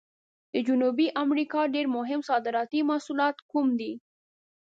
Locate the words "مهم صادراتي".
1.97-2.79